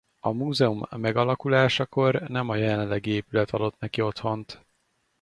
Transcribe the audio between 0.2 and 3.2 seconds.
múzeum megalakulásakor nem a jelenlegi